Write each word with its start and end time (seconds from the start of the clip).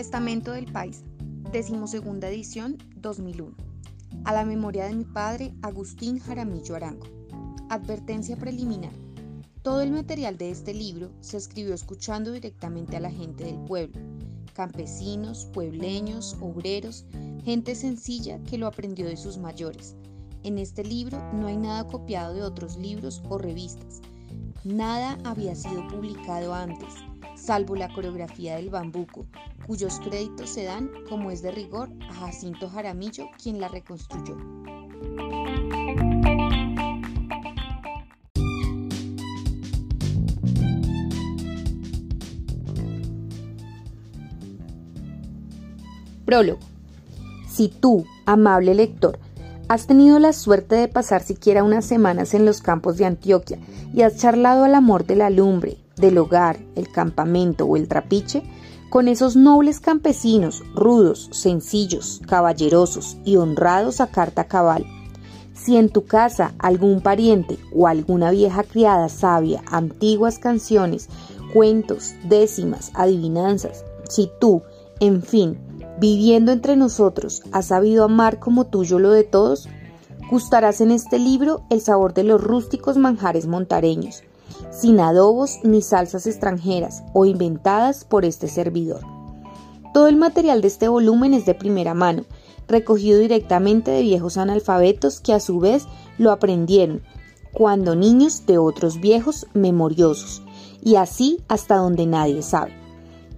Testamento 0.00 0.52
del 0.52 0.64
País, 0.64 1.02
decimosegunda 1.52 2.30
edición 2.30 2.78
2001. 2.96 3.54
A 4.24 4.32
la 4.32 4.46
memoria 4.46 4.86
de 4.86 4.94
mi 4.94 5.04
padre, 5.04 5.52
Agustín 5.60 6.18
Jaramillo 6.18 6.74
Arango. 6.74 7.06
Advertencia 7.68 8.34
preliminar. 8.38 8.94
Todo 9.60 9.82
el 9.82 9.90
material 9.90 10.38
de 10.38 10.52
este 10.52 10.72
libro 10.72 11.10
se 11.20 11.36
escribió 11.36 11.74
escuchando 11.74 12.32
directamente 12.32 12.96
a 12.96 13.00
la 13.00 13.10
gente 13.10 13.44
del 13.44 13.58
pueblo, 13.66 14.00
campesinos, 14.54 15.44
puebleños, 15.52 16.34
obreros, 16.40 17.04
gente 17.44 17.74
sencilla 17.74 18.42
que 18.44 18.56
lo 18.56 18.68
aprendió 18.68 19.06
de 19.06 19.18
sus 19.18 19.36
mayores. 19.36 19.96
En 20.44 20.56
este 20.56 20.82
libro 20.82 21.22
no 21.34 21.46
hay 21.46 21.58
nada 21.58 21.86
copiado 21.86 22.32
de 22.32 22.42
otros 22.42 22.78
libros 22.78 23.22
o 23.28 23.36
revistas. 23.36 24.00
Nada 24.64 25.18
había 25.24 25.54
sido 25.54 25.86
publicado 25.88 26.54
antes 26.54 26.94
salvo 27.40 27.74
la 27.74 27.92
coreografía 27.92 28.56
del 28.56 28.70
bambuco, 28.70 29.26
cuyos 29.66 29.98
créditos 30.00 30.50
se 30.50 30.64
dan, 30.64 30.90
como 31.08 31.30
es 31.30 31.42
de 31.42 31.50
rigor, 31.50 31.90
a 32.08 32.14
Jacinto 32.14 32.68
Jaramillo, 32.68 33.28
quien 33.42 33.60
la 33.60 33.68
reconstruyó. 33.68 34.36
Prólogo. 46.24 46.60
Si 47.48 47.68
tú, 47.68 48.06
amable 48.26 48.74
lector, 48.74 49.18
has 49.70 49.86
tenido 49.86 50.18
la 50.18 50.32
suerte 50.32 50.74
de 50.74 50.88
pasar 50.88 51.22
siquiera 51.22 51.62
unas 51.62 51.84
semanas 51.84 52.34
en 52.34 52.44
los 52.44 52.60
campos 52.60 52.96
de 52.96 53.04
Antioquia 53.04 53.60
y 53.94 54.02
has 54.02 54.16
charlado 54.16 54.64
al 54.64 54.74
amor 54.74 55.06
de 55.06 55.14
la 55.14 55.30
lumbre, 55.30 55.78
del 55.94 56.18
hogar, 56.18 56.58
el 56.74 56.90
campamento 56.90 57.66
o 57.66 57.76
el 57.76 57.86
trapiche, 57.86 58.42
con 58.90 59.06
esos 59.06 59.36
nobles 59.36 59.78
campesinos, 59.78 60.64
rudos, 60.74 61.28
sencillos, 61.30 62.20
caballerosos 62.26 63.16
y 63.24 63.36
honrados 63.36 64.00
a 64.00 64.08
carta 64.08 64.48
cabal. 64.48 64.84
Si 65.54 65.76
en 65.76 65.88
tu 65.88 66.04
casa 66.04 66.52
algún 66.58 67.00
pariente 67.00 67.56
o 67.72 67.86
alguna 67.86 68.32
vieja 68.32 68.64
criada 68.64 69.08
sabia, 69.08 69.62
antiguas 69.70 70.40
canciones, 70.40 71.08
cuentos, 71.52 72.14
décimas, 72.28 72.90
adivinanzas, 72.94 73.84
si 74.08 74.28
tú, 74.40 74.62
en 74.98 75.22
fin, 75.22 75.69
viviendo 76.00 76.50
entre 76.50 76.76
nosotros, 76.76 77.42
has 77.52 77.66
sabido 77.66 78.04
amar 78.04 78.38
como 78.38 78.66
tuyo 78.66 78.98
lo 78.98 79.10
de 79.10 79.22
todos, 79.22 79.68
gustarás 80.30 80.80
en 80.80 80.90
este 80.90 81.18
libro 81.18 81.62
el 81.68 81.82
sabor 81.82 82.14
de 82.14 82.24
los 82.24 82.42
rústicos 82.42 82.96
manjares 82.96 83.46
montareños, 83.46 84.22
sin 84.70 84.98
adobos 84.98 85.58
ni 85.62 85.82
salsas 85.82 86.26
extranjeras 86.26 87.02
o 87.12 87.26
inventadas 87.26 88.04
por 88.04 88.24
este 88.24 88.48
servidor. 88.48 89.02
Todo 89.92 90.08
el 90.08 90.16
material 90.16 90.62
de 90.62 90.68
este 90.68 90.88
volumen 90.88 91.34
es 91.34 91.44
de 91.44 91.54
primera 91.54 91.92
mano, 91.92 92.24
recogido 92.66 93.18
directamente 93.18 93.90
de 93.90 94.02
viejos 94.02 94.38
analfabetos 94.38 95.20
que 95.20 95.34
a 95.34 95.40
su 95.40 95.60
vez 95.60 95.86
lo 96.16 96.30
aprendieron, 96.30 97.02
cuando 97.52 97.94
niños 97.94 98.46
de 98.46 98.56
otros 98.56 99.00
viejos 99.00 99.46
memoriosos, 99.52 100.42
y 100.82 100.94
así 100.94 101.40
hasta 101.48 101.76
donde 101.76 102.06
nadie 102.06 102.40
sabe. 102.40 102.72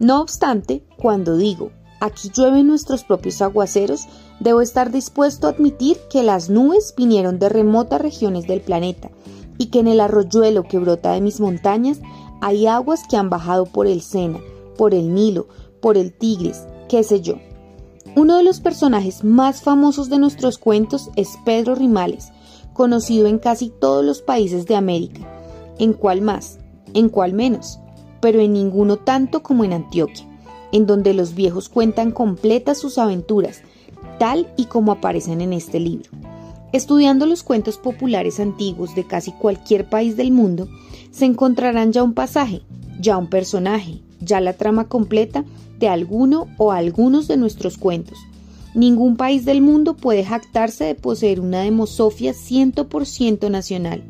No 0.00 0.20
obstante, 0.20 0.82
cuando 0.96 1.36
digo, 1.36 1.70
aquí 2.00 2.30
llueven 2.34 2.66
nuestros 2.66 3.04
propios 3.04 3.42
aguaceros, 3.42 4.06
debo 4.40 4.60
estar 4.60 4.90
dispuesto 4.90 5.46
a 5.46 5.50
admitir 5.50 5.98
que 6.10 6.22
las 6.22 6.50
nubes 6.50 6.94
vinieron 6.96 7.38
de 7.38 7.48
remotas 7.48 8.00
regiones 8.00 8.46
del 8.46 8.60
planeta, 8.60 9.10
y 9.58 9.66
que 9.66 9.80
en 9.80 9.88
el 9.88 10.00
arroyuelo 10.00 10.64
que 10.64 10.78
brota 10.78 11.12
de 11.12 11.20
mis 11.20 11.40
montañas 11.40 12.00
hay 12.40 12.66
aguas 12.66 13.02
que 13.08 13.16
han 13.16 13.30
bajado 13.30 13.66
por 13.66 13.86
el 13.86 14.00
Sena, 14.00 14.38
por 14.76 14.94
el 14.94 15.12
Nilo, 15.12 15.48
por 15.80 15.96
el 15.96 16.12
Tigris, 16.12 16.62
qué 16.88 17.02
sé 17.02 17.20
yo. 17.20 17.34
Uno 18.16 18.36
de 18.36 18.42
los 18.42 18.60
personajes 18.60 19.24
más 19.24 19.62
famosos 19.62 20.08
de 20.08 20.18
nuestros 20.18 20.58
cuentos 20.58 21.10
es 21.16 21.38
Pedro 21.44 21.74
Rimales, 21.74 22.32
conocido 22.72 23.26
en 23.26 23.38
casi 23.38 23.70
todos 23.70 24.04
los 24.04 24.22
países 24.22 24.66
de 24.66 24.76
América. 24.76 25.20
¿En 25.78 25.92
cuál 25.92 26.22
más? 26.22 26.58
¿En 26.94 27.08
cuál 27.08 27.32
menos? 27.32 27.78
Pero 28.20 28.40
en 28.40 28.52
ninguno 28.52 28.96
tanto 28.96 29.42
como 29.42 29.64
en 29.64 29.72
Antioquia, 29.72 30.27
en 30.72 30.86
donde 30.86 31.14
los 31.14 31.34
viejos 31.34 31.68
cuentan 31.68 32.10
completas 32.10 32.78
sus 32.78 32.98
aventuras, 32.98 33.62
tal 34.18 34.46
y 34.56 34.66
como 34.66 34.92
aparecen 34.92 35.40
en 35.40 35.52
este 35.52 35.80
libro. 35.80 36.10
Estudiando 36.72 37.24
los 37.24 37.42
cuentos 37.42 37.78
populares 37.78 38.40
antiguos 38.40 38.94
de 38.94 39.04
casi 39.04 39.32
cualquier 39.32 39.88
país 39.88 40.16
del 40.16 40.32
mundo, 40.32 40.68
se 41.10 41.24
encontrarán 41.24 41.92
ya 41.92 42.02
un 42.02 42.12
pasaje, 42.12 42.62
ya 43.00 43.16
un 43.16 43.28
personaje, 43.28 44.02
ya 44.20 44.40
la 44.40 44.52
trama 44.52 44.88
completa 44.88 45.44
de 45.78 45.88
alguno 45.88 46.48
o 46.58 46.72
algunos 46.72 47.26
de 47.28 47.36
nuestros 47.36 47.78
cuentos. 47.78 48.18
Ningún 48.74 49.16
país 49.16 49.44
del 49.44 49.62
mundo 49.62 49.94
puede 49.94 50.24
jactarse 50.24 50.84
de 50.84 50.94
poseer 50.94 51.40
una 51.40 51.62
demosofia 51.62 52.32
100% 52.32 53.50
nacional. 53.50 54.04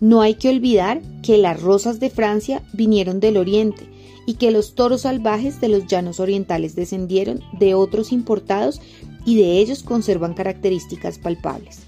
No 0.00 0.20
hay 0.20 0.34
que 0.34 0.48
olvidar 0.48 1.00
que 1.22 1.38
las 1.38 1.60
rosas 1.60 1.98
de 2.00 2.10
Francia 2.10 2.62
vinieron 2.72 3.20
del 3.20 3.36
oriente 3.36 3.88
y 4.26 4.34
que 4.34 4.50
los 4.50 4.74
toros 4.74 5.02
salvajes 5.02 5.60
de 5.60 5.68
los 5.68 5.86
llanos 5.86 6.20
orientales 6.20 6.76
descendieron 6.76 7.42
de 7.58 7.74
otros 7.74 8.12
importados 8.12 8.80
y 9.24 9.36
de 9.36 9.58
ellos 9.58 9.82
conservan 9.82 10.34
características 10.34 11.18
palpables. 11.18 11.80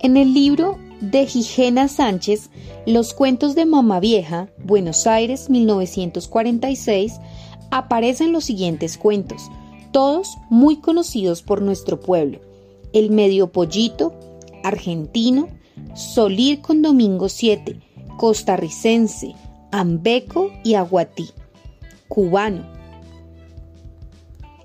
En 0.00 0.16
el 0.16 0.32
libro 0.32 0.78
de 1.00 1.26
Gigena 1.26 1.88
Sánchez, 1.88 2.50
Los 2.86 3.14
cuentos 3.14 3.54
de 3.54 3.66
Mamá 3.66 4.00
Vieja, 4.00 4.48
Buenos 4.64 5.06
Aires 5.06 5.50
1946, 5.50 7.14
aparecen 7.70 8.32
los 8.32 8.44
siguientes 8.44 8.96
cuentos, 8.96 9.50
todos 9.92 10.36
muy 10.50 10.76
conocidos 10.76 11.42
por 11.42 11.62
nuestro 11.62 12.00
pueblo. 12.00 12.40
El 12.92 13.10
medio 13.10 13.52
pollito, 13.52 14.14
argentino, 14.64 15.48
Solir 15.94 16.60
con 16.60 16.82
Domingo 16.82 17.28
7, 17.28 17.80
costarricense, 18.16 19.34
Ambeco 19.70 20.50
y 20.64 20.74
Aguatí, 20.74 21.30
cubano, 22.08 22.64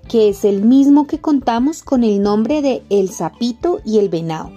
que 0.08 0.28
es 0.28 0.44
el 0.44 0.62
mismo 0.62 1.06
que 1.06 1.20
contamos 1.20 1.82
con 1.82 2.04
el 2.04 2.22
nombre 2.22 2.62
de 2.62 2.82
El 2.90 3.10
Sapito 3.10 3.80
y 3.84 3.98
el 3.98 4.08
Venado. 4.08 4.50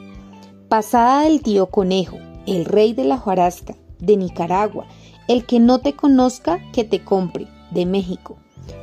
Pasada 0.69 1.23
del 1.23 1.41
tío 1.41 1.67
Conejo, 1.67 2.17
el 2.45 2.65
rey 2.65 2.93
de 2.93 3.05
la 3.05 3.17
Juarasca, 3.17 3.75
de 3.99 4.17
Nicaragua, 4.17 4.85
el 5.27 5.45
que 5.45 5.59
no 5.59 5.79
te 5.79 5.93
conozca, 5.93 6.59
que 6.71 6.83
te 6.83 7.03
compre, 7.03 7.47
de 7.71 7.85
México. 7.85 8.37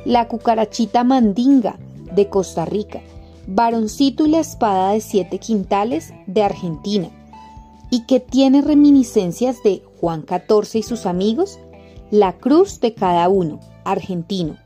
La 0.05 0.27
cucarachita 0.27 1.03
mandinga, 1.03 1.77
de 2.13 2.29
Costa 2.29 2.65
Rica. 2.65 3.01
Varoncito 3.47 4.25
y 4.25 4.29
la 4.29 4.39
espada 4.39 4.91
de 4.91 5.01
siete 5.01 5.39
quintales, 5.39 6.13
de 6.27 6.43
Argentina 6.43 7.09
y 7.89 8.01
que 8.01 8.19
tiene 8.19 8.61
reminiscencias 8.61 9.63
de 9.63 9.83
Juan 9.99 10.25
XIV 10.27 10.79
y 10.79 10.83
sus 10.83 11.05
amigos, 11.05 11.59
la 12.11 12.33
cruz 12.33 12.79
de 12.79 12.93
cada 12.93 13.29
uno, 13.29 13.59
argentino, 13.83 14.57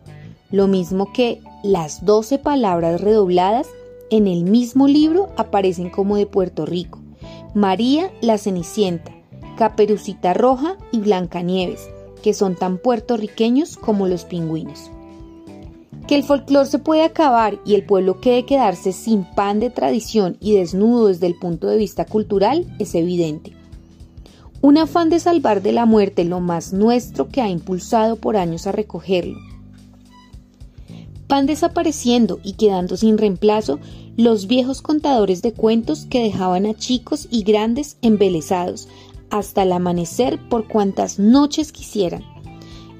lo 0.51 0.67
mismo 0.67 1.11
que 1.13 1.41
las 1.63 2.05
doce 2.05 2.39
palabras 2.39 3.01
redobladas 3.01 3.67
en 4.09 4.27
el 4.27 4.43
mismo 4.43 4.87
libro 4.87 5.29
aparecen 5.37 5.89
como 5.89 6.15
de 6.15 6.25
Puerto 6.25 6.65
Rico, 6.65 6.99
María 7.53 8.11
la 8.21 8.37
Cenicienta, 8.37 9.11
Caperucita 9.57 10.33
Roja 10.33 10.77
y 10.91 10.99
Blancanieves, 10.99 11.87
que 12.23 12.33
son 12.33 12.55
tan 12.55 12.77
puertorriqueños 12.77 13.77
como 13.77 14.07
los 14.07 14.25
pingüinos. 14.25 14.89
Que 16.09 16.15
el 16.15 16.23
folclore 16.23 16.67
se 16.67 16.79
puede 16.79 17.03
acabar 17.03 17.59
y 17.65 17.75
el 17.75 17.85
pueblo 17.85 18.19
quede 18.19 18.43
quedarse 18.43 18.93
sin 18.93 19.25
pan 19.25 19.59
de 19.59 19.69
tradición 19.69 20.37
y 20.39 20.55
desnudo 20.55 21.05
desde 21.05 21.27
el 21.27 21.35
punto 21.35 21.67
de 21.67 21.77
vista 21.77 22.03
cultural 22.03 22.65
es 22.79 22.95
evidente. 22.95 23.53
Un 24.59 24.79
afán 24.79 25.11
de 25.11 25.19
salvar 25.19 25.61
de 25.61 25.71
la 25.71 25.85
muerte 25.85 26.23
lo 26.23 26.39
más 26.39 26.73
nuestro 26.73 27.27
que 27.27 27.41
ha 27.41 27.47
impulsado 27.47 28.15
por 28.15 28.37
años 28.37 28.65
a 28.65 28.71
recogerlo. 28.71 29.37
Van 31.27 31.45
desapareciendo 31.45 32.39
y 32.43 32.53
quedando 32.53 32.97
sin 32.97 33.19
reemplazo 33.19 33.77
los 34.17 34.47
viejos 34.47 34.81
contadores 34.81 35.43
de 35.43 35.53
cuentos 35.53 36.07
que 36.09 36.23
dejaban 36.23 36.65
a 36.65 36.73
chicos 36.73 37.27
y 37.29 37.43
grandes 37.43 37.97
embelesados 38.01 38.87
hasta 39.29 39.61
el 39.61 39.71
amanecer 39.71 40.39
por 40.49 40.67
cuantas 40.67 41.19
noches 41.19 41.71
quisieran 41.71 42.23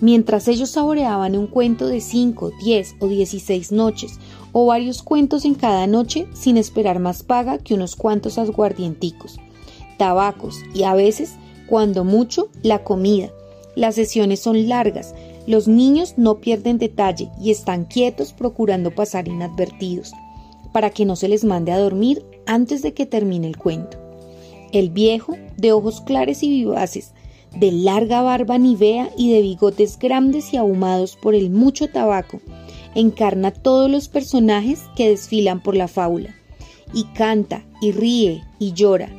mientras 0.02 0.48
ellos 0.48 0.70
saboreaban 0.70 1.38
un 1.38 1.48
cuento 1.48 1.88
de 1.88 2.02
5, 2.02 2.52
10 2.64 2.96
o 3.00 3.08
16 3.08 3.72
noches, 3.72 4.20
o 4.52 4.66
varios 4.66 5.04
cuentos 5.04 5.46
en 5.46 5.56
cada 5.56 5.88
noche 5.88 6.28
sin 6.34 6.58
esperar 6.58 7.00
más 7.00 7.24
paga 7.24 7.58
que 7.58 7.74
unos 7.74 7.96
cuantos 7.96 8.38
asguardienticos, 8.38 9.40
tabacos 9.98 10.60
y 10.74 10.84
a 10.84 10.94
veces, 10.94 11.36
cuando 11.68 12.04
mucho, 12.04 12.50
la 12.64 12.84
comida. 12.84 13.30
Las 13.76 13.96
sesiones 13.96 14.40
son 14.40 14.68
largas, 14.68 15.14
los 15.46 15.68
niños 15.68 16.16
no 16.18 16.40
pierden 16.40 16.78
detalle 16.78 17.30
y 17.42 17.52
están 17.52 17.86
quietos 17.86 18.34
procurando 18.34 18.92
pasar 18.92 19.28
inadvertidos, 19.28 20.14
para 20.72 20.90
que 20.90 21.06
no 21.06 21.16
se 21.16 21.28
les 21.28 21.44
mande 21.44 21.72
a 21.72 21.80
dormir 21.80 22.26
antes 22.46 22.82
de 22.82 22.94
que 22.94 23.06
termine 23.06 23.48
el 23.48 23.58
cuento. 23.58 23.98
El 24.72 24.90
viejo, 24.90 25.36
de 25.58 25.72
ojos 25.72 26.02
claros 26.02 26.44
y 26.44 26.50
vivaces, 26.50 27.14
de 27.56 27.72
larga 27.72 28.22
barba 28.22 28.58
nivea 28.58 29.10
y 29.18 29.32
de 29.32 29.42
bigotes 29.42 29.98
grandes 29.98 30.54
y 30.54 30.58
ahumados 30.58 31.16
por 31.16 31.36
el 31.36 31.50
mucho 31.50 31.88
tabaco, 31.88 32.40
encarna 32.96 33.52
todos 33.52 33.90
los 33.90 34.08
personajes 34.08 34.84
que 34.96 35.10
desfilan 35.10 35.62
por 35.62 35.76
la 35.76 35.88
fábula, 35.88 36.36
y 36.94 37.06
canta, 37.06 37.66
y 37.82 37.92
ríe, 37.92 38.44
y 38.60 38.74
llora, 38.74 39.10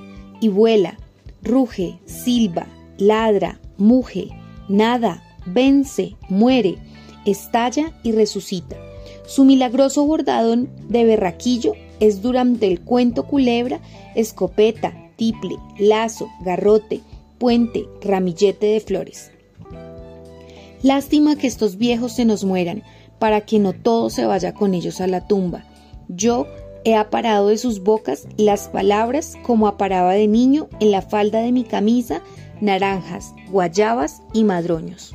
y 0.41 0.49
vuela, 0.49 0.99
ruge, 1.43 1.99
silba, 2.05 2.67
ladra, 2.99 3.61
muge, 3.79 4.29
nada, 4.69 5.23
vence, 5.47 6.17
muere, 6.29 6.77
estalla 7.25 7.93
y 8.03 8.13
resucita. 8.13 8.77
Su 9.27 9.45
milagroso 9.45 10.05
bordadón 10.05 10.71
de 10.89 11.05
berraquillo 11.05 11.75
es 12.01 12.23
durante 12.23 12.67
el 12.67 12.81
cuento 12.81 13.27
culebra, 13.27 13.81
escopeta, 14.15 14.93
tiple, 15.17 15.57
lazo, 15.79 16.29
garrote, 16.43 17.03
puente, 17.41 17.89
ramillete 18.03 18.67
de 18.67 18.81
flores. 18.81 19.33
Lástima 20.83 21.35
que 21.35 21.49
estos 21.49 21.77
viejos 21.77 22.13
se 22.13 22.25
nos 22.25 22.45
mueran, 22.45 22.85
para 23.19 23.41
que 23.41 23.59
no 23.59 23.73
todo 23.73 24.11
se 24.11 24.27
vaya 24.27 24.55
con 24.55 24.75
ellos 24.75 25.01
a 25.01 25.09
la 25.09 25.27
tumba. 25.27 25.65
Yo 26.09 26.47
he 26.85 26.95
aparado 26.95 27.49
de 27.49 27.59
sus 27.59 27.83
bocas 27.83 28.29
las 28.37 28.69
palabras 28.69 29.37
como 29.43 29.67
aparaba 29.67 30.13
de 30.13 30.29
niño 30.29 30.69
en 30.81 30.91
la 30.93 31.03
falda 31.03 31.41
de 31.41 31.51
mi 31.51 31.65
camisa 31.65 32.23
naranjas, 32.61 33.35
guayabas 33.51 34.23
y 34.33 34.45
madroños. 34.45 35.15